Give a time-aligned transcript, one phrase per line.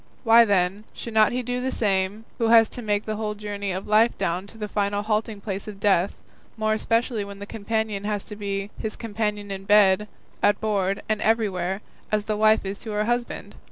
[0.23, 3.71] Why, then, should not he do the same who has to make the whole journey
[3.71, 6.23] of life down to the final halting place of death,
[6.57, 10.07] more especially when the companion has to be his companion in bed,
[10.41, 13.53] at board, and everywhere, as the wife is to her husband?